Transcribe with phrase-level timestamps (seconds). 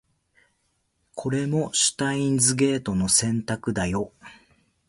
[1.13, 4.11] これもシュタインズゲートの選択だよ